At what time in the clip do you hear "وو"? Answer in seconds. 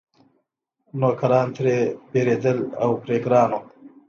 3.53-3.59